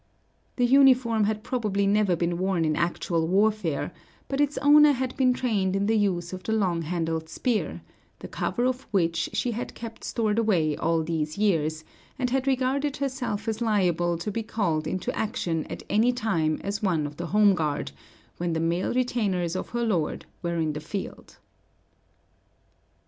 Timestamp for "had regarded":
12.31-12.97